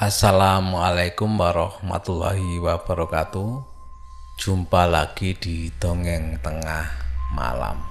Assalamualaikum 0.00 1.28
warahmatullahi 1.36 2.56
wabarakatuh. 2.56 3.60
Jumpa 4.40 4.88
lagi 4.88 5.36
di 5.36 5.68
Dongeng 5.76 6.40
Tengah 6.40 6.88
Malam. 7.36 7.84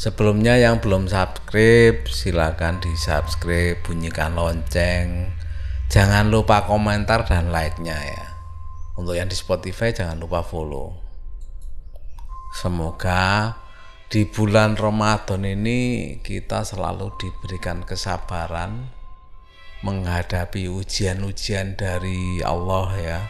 Sebelumnya 0.00 0.56
yang 0.56 0.80
belum 0.80 1.12
subscribe, 1.12 2.08
silakan 2.08 2.80
di 2.80 2.88
subscribe, 2.96 3.84
bunyikan 3.84 4.32
lonceng. 4.32 5.36
Jangan 5.92 6.32
lupa 6.32 6.64
komentar 6.64 7.28
dan 7.28 7.52
like-nya 7.52 8.00
ya. 8.08 8.24
Untuk 8.96 9.12
yang 9.12 9.28
di 9.28 9.36
Spotify 9.36 9.92
jangan 9.92 10.16
lupa 10.16 10.40
follow. 10.40 10.96
Semoga 12.56 13.60
di 14.08 14.24
bulan 14.24 14.80
Ramadan 14.80 15.44
ini 15.44 16.16
kita 16.24 16.64
selalu 16.64 17.12
diberikan 17.20 17.84
kesabaran 17.84 19.01
menghadapi 19.82 20.70
ujian-ujian 20.70 21.74
dari 21.74 22.40
Allah 22.42 22.88
ya 22.98 23.20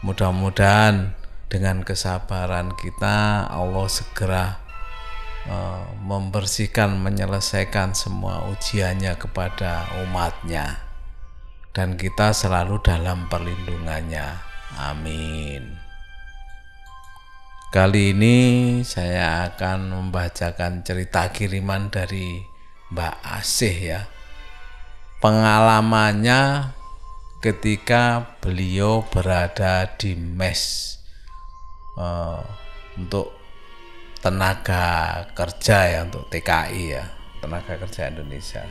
Mudah-mudahan 0.00 1.12
dengan 1.52 1.84
kesabaran 1.84 2.72
kita 2.72 3.44
Allah 3.52 3.84
segera 3.84 4.56
uh, 5.44 5.92
membersihkan, 6.00 6.96
menyelesaikan 7.04 7.92
semua 7.92 8.48
ujiannya 8.48 9.12
kepada 9.20 9.92
umatnya 10.00 10.80
dan 11.76 12.00
kita 12.00 12.32
selalu 12.32 12.80
dalam 12.80 13.28
perlindungannya. 13.28 14.40
Amin. 14.80 15.76
Kali 17.68 18.16
ini 18.16 18.36
saya 18.80 19.52
akan 19.52 19.92
membacakan 19.92 20.80
cerita 20.80 21.28
kiriman 21.28 21.92
dari 21.92 22.40
Mbak 22.88 23.14
Asih 23.20 23.76
ya. 23.76 24.00
Pengalamannya 25.20 26.72
ketika 27.44 28.36
beliau 28.40 29.04
berada 29.04 29.84
di 30.00 30.16
mes 30.16 30.96
uh, 32.00 32.40
untuk 32.96 33.28
tenaga 34.24 35.24
kerja 35.36 35.78
ya 35.92 35.98
untuk 36.08 36.24
TKI 36.32 36.84
ya 36.96 37.04
tenaga 37.40 37.76
kerja 37.80 38.12
Indonesia. 38.12 38.64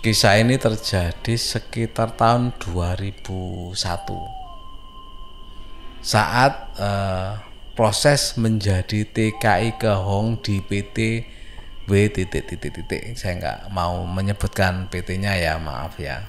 Kisah 0.00 0.44
ini 0.44 0.60
terjadi 0.60 1.34
sekitar 1.36 2.20
tahun 2.20 2.52
2001 2.60 3.72
saat 6.04 6.52
uh, 6.78 7.42
proses 7.74 8.38
menjadi 8.38 9.04
TKI 9.08 9.76
ke 9.76 9.92
Hong 9.92 10.38
di 10.40 10.62
PT 10.62 11.26
W 11.86 12.10
titik 12.10 12.50
titik 12.50 12.74
titik. 12.74 13.14
Saya 13.14 13.38
nggak 13.38 13.58
mau 13.70 14.02
menyebutkan 14.02 14.90
PT-nya 14.90 15.38
ya 15.38 15.54
maaf 15.62 15.94
ya. 16.02 16.26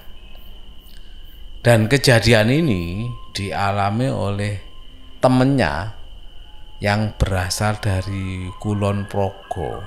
Dan 1.66 1.90
kejadian 1.90 2.54
ini 2.54 3.10
dialami 3.34 4.08
oleh 4.08 4.56
temennya 5.18 5.98
yang 6.78 7.18
berasal 7.18 7.82
dari 7.82 8.48
Kulon 8.62 9.10
Progo. 9.10 9.82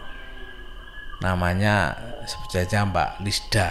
Namanya 1.23 1.95
sebetulnya 2.27 2.85
Mbak 2.91 3.11
Lisda. 3.23 3.69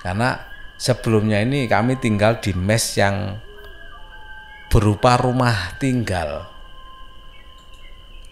Karena 0.00 0.40
sebelumnya 0.80 1.44
ini 1.44 1.68
kami 1.68 2.00
tinggal 2.00 2.40
di 2.40 2.56
mes 2.56 2.96
yang 2.96 3.36
berupa 4.72 5.20
rumah 5.20 5.76
tinggal. 5.76 6.48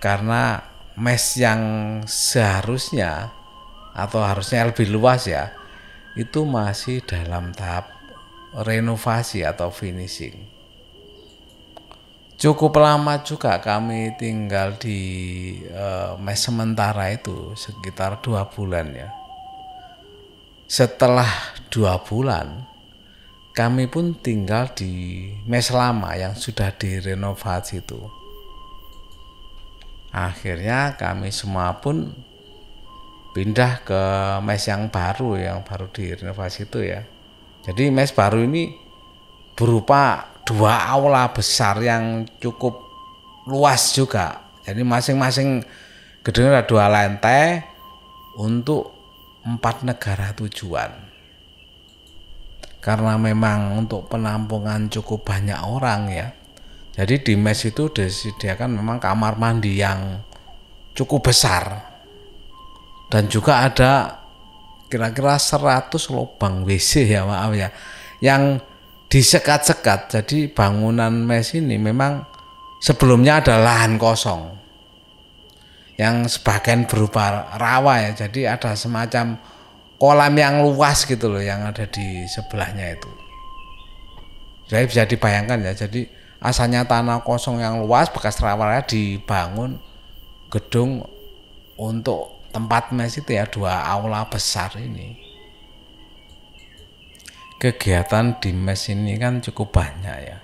Karena 0.00 0.73
mes 0.94 1.24
yang 1.34 1.62
seharusnya 2.06 3.34
atau 3.94 4.22
harusnya 4.22 4.70
lebih 4.70 4.90
luas 4.90 5.26
ya 5.26 5.54
itu 6.14 6.46
masih 6.46 7.02
dalam 7.02 7.50
tahap 7.50 7.90
renovasi 8.54 9.42
atau 9.42 9.74
finishing. 9.74 10.46
Cukup 12.38 12.78
lama 12.78 13.18
juga 13.26 13.58
kami 13.58 14.14
tinggal 14.18 14.78
di 14.78 14.98
uh, 15.70 16.14
mes 16.18 16.38
sementara 16.38 17.10
itu 17.10 17.54
sekitar 17.58 18.22
dua 18.22 18.46
bulan 18.46 18.94
ya. 18.94 19.10
Setelah 20.70 21.58
dua 21.70 22.02
bulan, 22.02 22.66
kami 23.54 23.90
pun 23.90 24.14
tinggal 24.18 24.70
di 24.74 25.30
mes 25.46 25.70
lama 25.70 26.14
yang 26.14 26.34
sudah 26.34 26.74
direnovasi 26.74 27.82
itu 27.82 28.23
akhirnya 30.14 30.94
kami 30.94 31.34
semua 31.34 31.74
pun 31.82 32.14
pindah 33.34 33.82
ke 33.82 34.02
mes 34.46 34.62
yang 34.62 34.86
baru 34.86 35.34
yang 35.34 35.66
baru 35.66 35.90
direnovasi 35.90 36.70
itu 36.70 36.86
ya. 36.86 37.02
Jadi 37.66 37.90
mes 37.90 38.14
baru 38.14 38.46
ini 38.46 38.70
berupa 39.58 40.30
dua 40.46 40.86
aula 40.86 41.34
besar 41.34 41.82
yang 41.82 42.30
cukup 42.38 42.78
luas 43.50 43.90
juga. 43.90 44.46
Jadi 44.62 44.86
masing-masing 44.86 45.66
gedung 46.22 46.54
ada 46.54 46.62
dua 46.62 46.86
lantai 46.86 47.66
untuk 48.38 48.94
empat 49.42 49.82
negara 49.82 50.30
tujuan. 50.38 50.94
Karena 52.78 53.18
memang 53.18 53.82
untuk 53.82 54.06
penampungan 54.06 54.86
cukup 54.92 55.26
banyak 55.26 55.58
orang 55.58 56.12
ya 56.12 56.43
jadi 56.94 57.14
di 57.18 57.34
mes 57.34 57.58
itu 57.66 57.90
disediakan 57.90 58.78
memang 58.78 59.02
kamar 59.02 59.34
mandi 59.34 59.82
yang 59.82 60.22
cukup 60.94 61.26
besar 61.34 61.90
dan 63.10 63.26
juga 63.26 63.66
ada 63.66 64.22
kira-kira 64.86 65.34
100 65.34 65.90
lubang 66.14 66.62
WC 66.62 67.10
ya 67.10 67.26
maaf 67.26 67.50
ya 67.50 67.74
yang 68.22 68.62
disekat-sekat. 69.10 70.10
Jadi 70.10 70.50
bangunan 70.50 71.10
mes 71.10 71.50
ini 71.54 71.78
memang 71.78 72.22
sebelumnya 72.78 73.42
ada 73.42 73.58
lahan 73.58 73.98
kosong 73.98 74.54
yang 75.98 76.26
sebagian 76.30 76.86
berupa 76.86 77.54
rawa 77.58 78.06
ya. 78.06 78.26
Jadi 78.26 78.46
ada 78.46 78.78
semacam 78.78 79.38
kolam 79.98 80.34
yang 80.34 80.62
luas 80.62 81.06
gitu 81.06 81.30
loh 81.30 81.42
yang 81.42 81.66
ada 81.66 81.86
di 81.90 82.26
sebelahnya 82.26 82.94
itu. 82.94 83.10
Jadi 84.70 84.84
bisa 84.90 85.02
dibayangkan 85.06 85.58
ya. 85.62 85.72
Jadi 85.74 86.23
asalnya 86.42 86.86
tanah 86.86 87.22
kosong 87.22 87.60
yang 87.62 87.82
luas 87.82 88.10
bekas 88.10 88.38
rawa 88.38 88.82
dibangun 88.86 89.78
gedung 90.54 91.02
untuk 91.74 92.34
tempat 92.54 92.94
mes 92.94 93.18
itu 93.18 93.34
ya 93.34 93.50
dua 93.50 93.82
aula 93.82 94.30
besar 94.30 94.78
ini. 94.78 95.18
Kegiatan 97.58 98.38
di 98.38 98.54
mes 98.54 98.86
ini 98.86 99.18
kan 99.18 99.42
cukup 99.42 99.74
banyak 99.74 100.18
ya. 100.22 100.38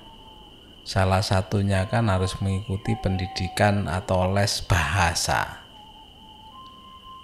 Salah 0.82 1.22
satunya 1.22 1.86
kan 1.86 2.10
harus 2.10 2.34
mengikuti 2.42 2.98
pendidikan 2.98 3.86
atau 3.86 4.26
les 4.34 4.58
bahasa. 4.66 5.62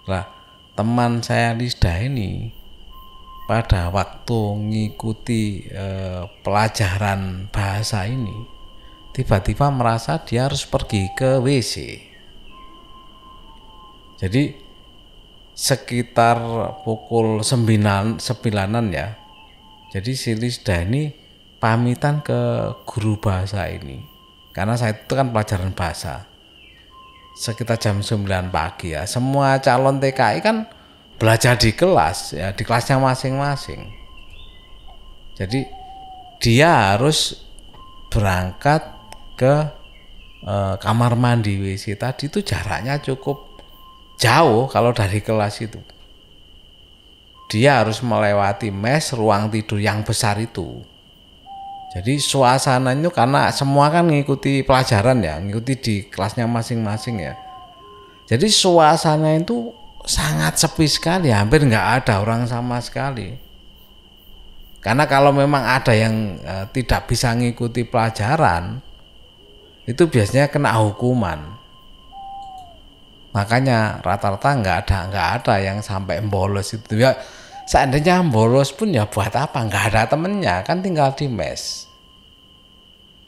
Lah 0.07 0.31
teman 0.79 1.25
saya 1.25 1.51
Lisda 1.57 1.99
ini 1.99 2.55
pada 3.51 3.91
waktu 3.91 4.39
mengikuti 4.55 5.67
eh, 5.67 6.23
pelajaran 6.47 7.51
bahasa 7.51 8.07
ini 8.07 8.56
tiba-tiba 9.17 9.73
merasa 9.73 10.21
dia 10.21 10.45
harus 10.45 10.69
pergi 10.69 11.09
ke 11.17 11.41
WC. 11.41 12.05
Jadi 14.21 14.53
sekitar 15.57 16.37
pukul 16.85 17.41
sembilan 17.41 18.21
sembilanan 18.21 18.93
ya. 18.93 19.09
Jadi 19.89 20.13
si 20.13 20.37
Lisda 20.37 20.85
ini 20.85 21.09
pamitan 21.57 22.21
ke 22.21 22.73
guru 22.85 23.17
bahasa 23.17 23.65
ini. 23.73 23.97
Karena 24.53 24.77
saya 24.77 24.93
itu 24.93 25.13
kan 25.17 25.33
pelajaran 25.33 25.73
bahasa. 25.73 26.29
Sekitar 27.41 27.81
jam 27.81 28.05
9 28.05 28.53
pagi 28.53 28.93
ya. 28.93 29.09
Semua 29.09 29.57
calon 29.65 29.97
TKI 29.97 30.45
kan 30.45 30.69
belajar 31.17 31.57
di 31.57 31.73
kelas 31.73 32.37
ya, 32.37 32.53
di 32.53 32.65
kelasnya 32.65 33.01
masing-masing. 33.01 33.81
Jadi 35.37 35.65
dia 36.41 36.93
harus 36.93 37.41
berangkat 38.09 38.96
ke 39.37 39.55
e, 40.43 40.55
kamar 40.81 41.15
mandi 41.15 41.61
WC 41.61 42.01
tadi 42.01 42.33
itu 42.33 42.41
jaraknya 42.43 42.99
cukup 42.99 43.61
jauh 44.17 44.67
kalau 44.67 44.91
dari 44.97 45.21
kelas 45.21 45.61
itu. 45.63 45.79
Dia 47.47 47.85
harus 47.85 48.03
melewati 48.03 48.75
mes 48.75 49.15
ruang 49.15 49.53
tidur 49.53 49.79
yang 49.79 50.03
besar 50.03 50.35
itu. 50.43 50.83
Jadi 51.95 52.19
suasananya 52.19 53.09
karena 53.15 53.49
semua 53.55 53.89
kan 53.89 54.11
ngikuti 54.11 54.67
pelajaran 54.67 55.23
ya, 55.23 55.39
ngikuti 55.39 55.73
di 55.79 55.95
kelasnya 56.11 56.45
masing-masing 56.51 57.23
ya. 57.23 57.39
Jadi 58.27 58.51
suasana 58.51 59.39
itu 59.39 59.71
sangat 60.03 60.59
sepi 60.59 60.91
sekali, 60.91 61.31
hampir 61.31 61.63
nggak 61.63 62.03
ada 62.03 62.21
orang 62.21 62.45
sama 62.51 62.83
sekali. 62.83 63.39
Karena 64.83 65.07
kalau 65.07 65.31
memang 65.31 65.63
ada 65.63 65.95
yang 65.95 66.39
e, 66.43 66.55
tidak 66.75 67.07
bisa 67.11 67.35
ngikuti 67.35 67.87
pelajaran, 67.87 68.83
itu 69.87 70.03
biasanya 70.11 70.51
kena 70.51 70.75
hukuman. 70.83 71.57
Makanya 73.31 74.03
rata-rata 74.03 74.51
nggak 74.59 74.77
ada 74.87 74.99
nggak 75.13 75.29
ada 75.41 75.55
yang 75.63 75.79
sampai 75.79 76.19
bolos 76.27 76.75
itu. 76.75 76.99
Ya 76.99 77.15
seandainya 77.71 78.27
bolos 78.27 78.75
pun 78.75 78.91
ya 78.91 79.07
buat 79.07 79.31
apa? 79.31 79.63
Nggak 79.63 79.85
ada 79.95 80.03
temennya 80.11 80.67
kan 80.67 80.83
tinggal 80.83 81.15
di 81.15 81.31
mes. 81.31 81.87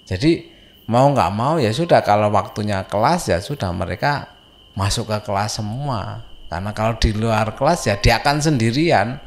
Jadi 0.08 0.50
mau 0.90 1.06
nggak 1.12 1.32
mau 1.36 1.62
ya 1.62 1.70
sudah 1.70 2.02
kalau 2.02 2.32
waktunya 2.32 2.82
kelas 2.88 3.30
ya 3.30 3.38
sudah 3.38 3.70
mereka 3.70 4.34
masuk 4.74 5.06
ke 5.12 5.18
kelas 5.30 5.62
semua. 5.62 6.26
Karena 6.48 6.72
kalau 6.72 6.96
di 6.96 7.12
luar 7.12 7.54
kelas 7.54 7.86
ya 7.86 7.94
dia 8.00 8.18
akan 8.18 8.42
sendirian. 8.42 9.20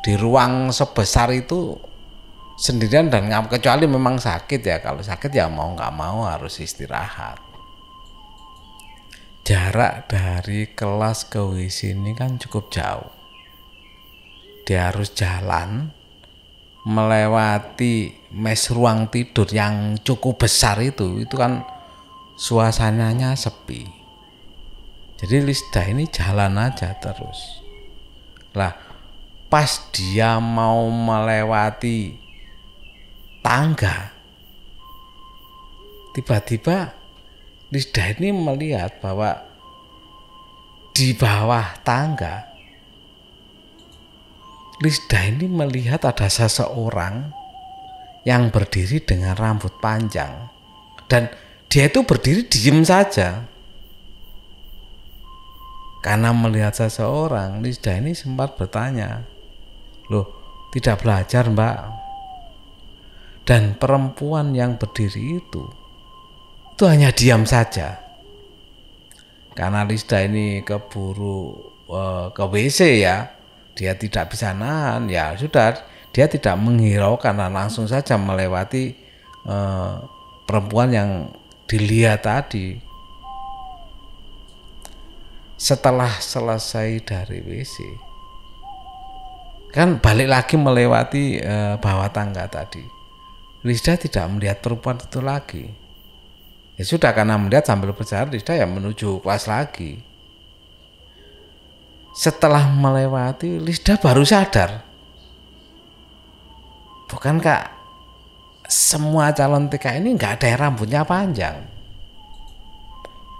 Di 0.00 0.16
ruang 0.16 0.72
sebesar 0.72 1.28
itu 1.36 1.76
sendirian 2.60 3.08
dan 3.08 3.32
kecuali 3.48 3.88
memang 3.88 4.20
sakit 4.20 4.60
ya. 4.60 4.84
Kalau 4.84 5.00
sakit 5.00 5.32
ya 5.32 5.48
mau 5.48 5.72
nggak 5.72 5.96
mau 5.96 6.28
harus 6.28 6.60
istirahat. 6.60 7.40
Jarak 9.40 10.12
dari 10.12 10.68
kelas 10.76 11.24
ke 11.32 11.40
WC 11.40 11.96
ini 11.96 12.12
kan 12.12 12.36
cukup 12.36 12.68
jauh. 12.68 13.08
Dia 14.68 14.92
harus 14.92 15.16
jalan 15.16 15.90
melewati 16.84 18.28
mes 18.36 18.62
ruang 18.68 19.08
tidur 19.08 19.48
yang 19.48 19.96
cukup 20.04 20.44
besar 20.44 20.78
itu. 20.84 21.24
Itu 21.24 21.40
kan 21.40 21.64
suasananya 22.36 23.34
sepi. 23.34 23.88
Jadi 25.16 25.36
Lisda 25.42 25.88
ini 25.88 26.04
jalan 26.12 26.60
aja 26.60 26.92
terus. 27.00 27.64
Lah 28.52 28.76
pas 29.50 29.90
dia 29.90 30.38
mau 30.38 30.86
melewati 30.86 32.29
tangga. 33.40 34.12
Tiba-tiba 36.16 36.96
Lisda 37.70 38.10
ini 38.18 38.34
melihat 38.34 38.98
bahwa 38.98 39.46
di 40.90 41.14
bawah 41.14 41.78
tangga 41.86 42.50
Lisda 44.80 45.28
ini 45.28 45.44
melihat 45.44 46.08
ada 46.08 46.24
seseorang 46.24 47.36
yang 48.24 48.48
berdiri 48.48 49.04
dengan 49.04 49.36
rambut 49.36 49.76
panjang. 49.76 50.48
Dan 51.04 51.28
dia 51.68 51.84
itu 51.92 52.00
berdiri 52.00 52.48
diem 52.48 52.80
saja. 52.80 53.44
Karena 56.00 56.32
melihat 56.32 56.72
seseorang 56.72 57.60
Lisda 57.60 57.92
ini 57.92 58.16
sempat 58.16 58.56
bertanya 58.56 59.20
loh 60.08 60.26
tidak 60.72 61.04
belajar 61.04 61.46
mbak 61.46 61.76
dan 63.48 63.74
perempuan 63.76 64.52
yang 64.54 64.76
berdiri 64.78 65.40
itu 65.40 65.80
itu 66.80 66.88
hanya 66.88 67.12
diam 67.12 67.44
saja. 67.44 68.00
Karena 69.52 69.84
Lisda 69.84 70.24
ini 70.24 70.64
keburu 70.64 71.52
uh, 71.92 72.32
ke 72.32 72.40
WC 72.40 73.04
ya 73.04 73.36
dia 73.76 73.92
tidak 73.92 74.32
bisa 74.32 74.56
nahan. 74.56 75.04
Ya 75.12 75.36
sudah 75.36 75.76
dia 76.08 76.24
tidak 76.24 76.56
menghiraukan 76.56 77.36
dan 77.36 77.52
langsung 77.52 77.84
saja 77.84 78.16
melewati 78.16 78.96
uh, 79.44 80.00
perempuan 80.48 80.88
yang 80.88 81.10
dilihat 81.68 82.24
tadi. 82.24 82.80
Setelah 85.60 86.16
selesai 86.16 87.04
dari 87.04 87.44
WC 87.44 87.76
kan 89.68 90.00
balik 90.00 90.32
lagi 90.32 90.56
melewati 90.56 91.44
uh, 91.44 91.76
bawah 91.76 92.08
tangga 92.08 92.48
tadi 92.48 92.99
Lisda 93.60 93.96
tidak 93.96 94.24
melihat 94.32 94.58
perempuan 94.64 94.96
itu 94.96 95.20
lagi. 95.20 95.64
Ya 96.80 96.84
sudah 96.88 97.12
karena 97.12 97.36
melihat 97.36 97.68
sambil 97.68 97.92
berjalan 97.92 98.32
Lisda 98.32 98.56
ya 98.56 98.64
menuju 98.64 99.20
kelas 99.20 99.44
lagi. 99.44 100.00
Setelah 102.16 102.72
melewati 102.72 103.60
Lisda 103.60 104.00
baru 104.00 104.24
sadar. 104.24 104.84
Bukankah 107.10 107.68
semua 108.70 109.34
calon 109.34 109.68
TK 109.68 109.98
ini 110.00 110.16
nggak 110.16 110.40
ada 110.40 110.46
yang 110.46 110.60
rambutnya 110.70 111.02
panjang? 111.04 111.68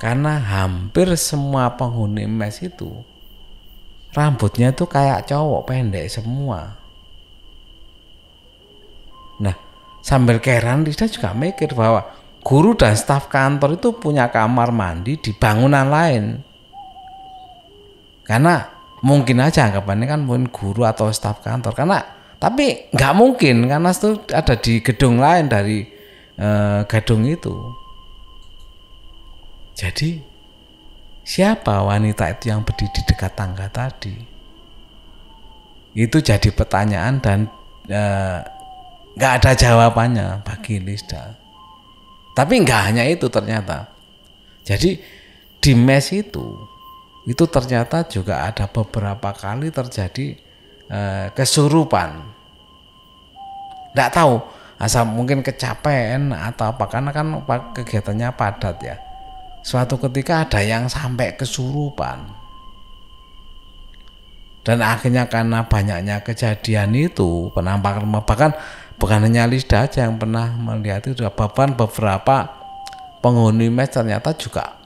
Karena 0.00 0.36
hampir 0.36 1.12
semua 1.16 1.76
penghuni 1.76 2.24
mes 2.24 2.60
itu 2.64 3.04
rambutnya 4.10 4.74
itu 4.74 4.84
kayak 4.86 5.26
cowok 5.30 5.70
pendek 5.70 6.10
semua. 6.10 6.74
Nah, 9.40 9.56
sambil 10.00 10.40
keran 10.40 10.84
Rida 10.84 11.06
juga 11.06 11.36
mikir 11.36 11.76
bahwa 11.76 12.08
guru 12.40 12.72
dan 12.72 12.96
staf 12.96 13.28
kantor 13.28 13.76
itu 13.76 13.92
punya 13.96 14.32
kamar 14.32 14.72
mandi 14.72 15.20
di 15.20 15.30
bangunan 15.36 15.86
lain. 15.86 16.24
Karena 18.24 18.64
mungkin 19.04 19.40
aja 19.44 19.68
anggapannya 19.68 20.06
kan 20.08 20.20
mungkin 20.24 20.48
guru 20.48 20.88
atau 20.88 21.12
staf 21.12 21.44
kantor. 21.44 21.76
Karena 21.76 21.98
tapi 22.40 22.88
nggak 22.96 23.14
mungkin 23.16 23.68
karena 23.68 23.90
itu 23.92 24.10
ada 24.32 24.54
di 24.56 24.80
gedung 24.80 25.20
lain 25.20 25.46
dari 25.52 25.84
eh, 26.40 26.80
gedung 26.88 27.28
itu. 27.28 27.54
Jadi 29.76 30.20
siapa 31.24 31.84
wanita 31.84 32.32
itu 32.32 32.52
yang 32.52 32.64
berdiri 32.64 32.92
di 32.96 33.02
dekat 33.04 33.32
tangga 33.36 33.68
tadi? 33.68 34.16
Itu 35.92 36.22
jadi 36.22 36.48
pertanyaan 36.48 37.20
dan 37.20 37.38
eh, 37.90 38.59
nggak 39.14 39.32
ada 39.42 39.50
jawabannya 39.56 40.42
bagi 40.46 40.78
Lisda. 40.82 41.34
Tapi 42.34 42.62
nggak 42.62 42.80
hanya 42.90 43.04
itu 43.06 43.26
ternyata. 43.26 43.90
Jadi 44.62 45.00
di 45.60 45.72
mes 45.76 46.08
itu 46.14 46.70
itu 47.28 47.44
ternyata 47.46 48.08
juga 48.08 48.48
ada 48.48 48.64
beberapa 48.64 49.30
kali 49.36 49.68
terjadi 49.68 50.38
eh, 50.88 51.26
kesurupan. 51.36 52.10
Nggak 53.92 54.10
tahu 54.14 54.40
asal 54.80 55.04
mungkin 55.04 55.44
kecapean 55.44 56.32
atau 56.32 56.72
apa 56.72 56.88
karena 56.88 57.12
kan 57.12 57.44
kegiatannya 57.76 58.28
padat 58.32 58.76
ya. 58.80 58.96
Suatu 59.60 60.00
ketika 60.00 60.48
ada 60.48 60.64
yang 60.64 60.88
sampai 60.88 61.36
kesurupan. 61.36 62.40
Dan 64.60 64.84
akhirnya 64.84 65.24
karena 65.28 65.64
banyaknya 65.64 66.20
kejadian 66.20 66.92
itu 66.92 67.48
penampakan 67.56 68.12
bahkan 68.24 68.52
bukan 69.00 69.24
hanya 69.24 69.48
Lisda 69.48 69.88
aja 69.88 70.04
yang 70.04 70.20
pernah 70.20 70.52
melihat 70.60 71.08
itu 71.08 71.24
bahkan 71.32 71.72
beberapa 71.72 72.52
penghuni 73.24 73.72
mes 73.72 73.88
ternyata 73.88 74.36
juga 74.36 74.76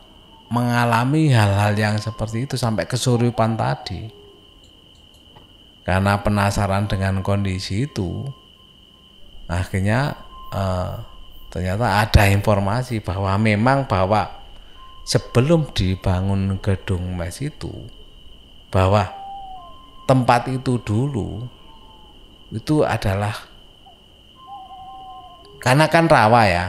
mengalami 0.54 1.34
hal-hal 1.34 1.74
yang 1.74 1.98
seperti 1.98 2.46
itu 2.46 2.54
sampai 2.54 2.86
kesurupan 2.86 3.58
tadi. 3.58 4.06
Karena 5.82 6.22
penasaran 6.22 6.86
dengan 6.86 7.20
kondisi 7.20 7.90
itu 7.90 8.24
akhirnya 9.50 10.16
eh, 10.54 10.94
ternyata 11.52 12.06
ada 12.06 12.30
informasi 12.30 13.02
bahwa 13.04 13.34
memang 13.36 13.84
bahwa 13.84 14.30
sebelum 15.04 15.68
dibangun 15.76 16.56
gedung 16.64 17.18
mes 17.18 17.36
itu 17.44 17.70
bahwa 18.72 19.10
tempat 20.08 20.48
itu 20.48 20.80
dulu 20.80 21.44
itu 22.48 22.80
adalah 22.80 23.53
karena 25.64 25.88
kan 25.88 26.04
rawa 26.04 26.42
ya. 26.44 26.66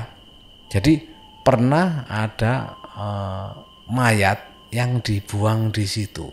Jadi 0.72 1.04
pernah 1.44 2.08
ada 2.08 2.80
uh, 2.96 3.52
mayat 3.92 4.40
yang 4.72 5.04
dibuang 5.04 5.76
di 5.76 5.84
situ. 5.84 6.32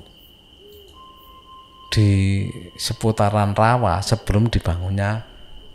Di 1.90 2.46
seputaran 2.78 3.52
rawa 3.52 3.98
sebelum 3.98 4.46
dibangunnya 4.46 5.26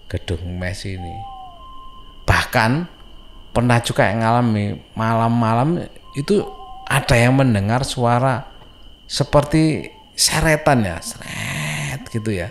gedung 0.08 0.48
mes 0.56 0.88
ini. 0.88 1.16
Bahkan 2.24 2.72
pernah 3.52 3.84
juga 3.84 4.08
yang 4.08 4.24
ngalami 4.24 4.80
malam-malam 4.96 5.84
itu 6.16 6.40
ada 6.88 7.20
yang 7.20 7.36
mendengar 7.36 7.84
suara 7.84 8.48
seperti 9.12 9.92
seretan 10.16 10.88
ya 10.88 10.98
seret 11.04 12.02
gitu 12.10 12.34
ya 12.34 12.50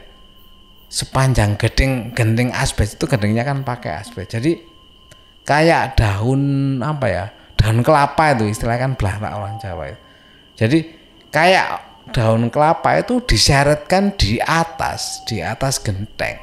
sepanjang 0.87 1.59
geding 1.59 2.15
gending 2.15 2.55
asbes 2.55 2.95
itu 2.95 3.05
gendingnya 3.11 3.43
kan 3.43 3.67
pakai 3.67 4.01
asbes. 4.03 4.31
Jadi 4.31 4.59
kayak 5.47 5.99
daun 5.99 6.43
apa 6.83 7.07
ya 7.07 7.25
daun 7.57 7.81
kelapa 7.81 8.35
itu 8.37 8.51
istilahnya 8.51 8.91
kan 8.91 8.93
belakang 8.99 9.33
orang 9.33 9.57
Jawa 9.63 9.95
itu. 9.95 10.01
jadi 10.57 10.79
kayak 11.31 11.69
daun 12.13 12.49
kelapa 12.49 13.03
itu 13.03 13.23
diseretkan 13.25 14.15
di 14.15 14.39
atas 14.39 15.27
di 15.27 15.43
atas 15.43 15.83
genteng. 15.83 16.39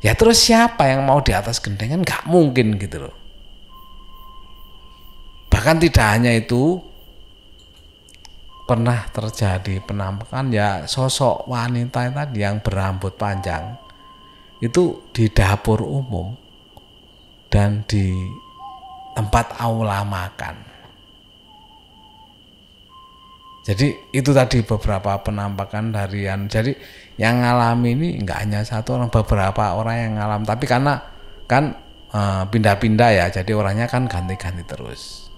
Ya 0.00 0.16
terus 0.16 0.40
siapa 0.40 0.88
yang 0.88 1.04
mau 1.04 1.20
di 1.20 1.36
atas 1.36 1.60
genteng 1.60 1.92
kan 1.92 2.00
nggak 2.00 2.22
mungkin 2.28 2.80
gitu 2.80 3.08
loh. 3.08 3.14
Bahkan 5.52 5.76
tidak 5.82 6.06
hanya 6.16 6.32
itu 6.32 6.80
pernah 8.70 9.02
terjadi 9.10 9.82
penampakan 9.82 10.54
ya 10.54 10.86
sosok 10.86 11.50
wanita 11.50 12.06
tadi 12.14 12.38
yang 12.38 12.62
berambut 12.62 13.18
panjang 13.18 13.74
itu 14.62 15.10
di 15.10 15.26
dapur 15.26 15.82
umum 15.82 16.38
dan 17.50 17.82
di 17.90 18.14
tempat 19.18 19.58
aula 19.58 20.06
makan. 20.06 20.54
Jadi 23.66 23.92
itu 24.14 24.30
tadi 24.30 24.62
beberapa 24.62 25.18
penampakan 25.20 25.92
harian. 25.92 26.46
Jadi 26.46 26.72
yang 27.18 27.42
ngalami 27.42 27.92
ini 27.92 28.08
nggak 28.22 28.38
hanya 28.46 28.60
satu 28.62 28.96
orang, 28.96 29.10
beberapa 29.12 29.76
orang 29.76 29.96
yang 29.98 30.12
ngalam. 30.16 30.42
Tapi 30.46 30.64
karena 30.64 30.94
kan 31.44 31.74
eh, 32.14 32.42
pindah-pindah 32.48 33.10
ya, 33.12 33.26
jadi 33.28 33.50
orangnya 33.52 33.90
kan 33.90 34.06
ganti-ganti 34.06 34.64
terus. 34.64 35.29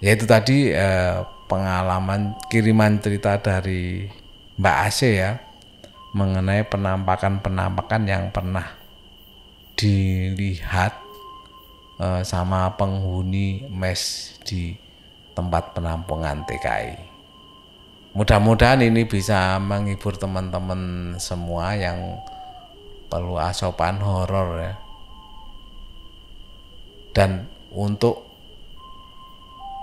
Ya 0.00 0.16
itu 0.16 0.24
tadi 0.24 0.72
eh, 0.72 1.20
pengalaman 1.44 2.32
kiriman 2.48 2.96
cerita 3.04 3.36
dari 3.36 4.08
Mbak 4.56 4.76
Ase 4.88 5.10
ya 5.12 5.36
mengenai 6.16 6.64
penampakan-penampakan 6.64 8.02
yang 8.08 8.32
pernah 8.32 8.64
dilihat 9.76 10.96
eh, 12.00 12.22
sama 12.24 12.72
penghuni 12.80 13.68
mes 13.68 14.32
di 14.48 14.72
tempat 15.36 15.76
penampungan 15.76 16.48
TKI. 16.48 16.96
Mudah-mudahan 18.10 18.82
ini 18.82 19.06
bisa 19.06 19.60
menghibur 19.62 20.18
teman-teman 20.18 21.14
semua 21.20 21.78
yang 21.78 22.18
perlu 23.06 23.38
asopan 23.38 24.00
horor 24.02 24.48
ya. 24.58 24.74
Dan 27.14 27.46
untuk 27.70 28.29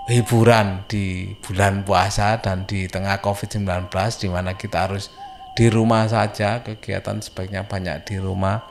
hiburan 0.08 0.88
di 0.88 1.36
bulan 1.44 1.84
puasa 1.84 2.40
dan 2.40 2.64
di 2.64 2.88
tengah 2.88 3.20
COVID-19 3.20 3.92
di 3.92 4.28
mana 4.32 4.56
kita 4.56 4.88
harus 4.88 5.12
di 5.52 5.68
rumah 5.68 6.08
saja, 6.08 6.64
kegiatan 6.64 7.20
sebaiknya 7.20 7.68
banyak 7.68 8.08
di 8.08 8.16
rumah. 8.16 8.64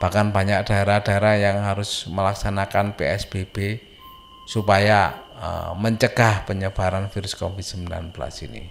Bahkan 0.00 0.32
banyak 0.32 0.66
daerah-daerah 0.66 1.38
yang 1.38 1.62
harus 1.62 2.08
melaksanakan 2.08 2.96
PSBB 2.96 3.78
supaya 4.48 5.14
uh, 5.38 5.76
mencegah 5.76 6.48
penyebaran 6.48 7.06
virus 7.12 7.36
COVID-19 7.38 8.10
ini. 8.50 8.64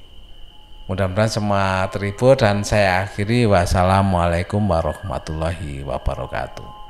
Mudah-mudahan 0.89 1.31
semua 1.31 1.88
terhibur 1.88 2.36
dan 2.36 2.67
saya 2.67 3.08
akhiri 3.08 3.48
wassalamualaikum 3.48 4.60
warahmatullahi 4.60 5.88
wabarakatuh. 5.88 6.80